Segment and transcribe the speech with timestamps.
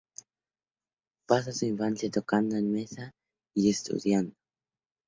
[1.27, 3.11] Pasa su infancia tocando en casa
[3.53, 4.33] y estudiando.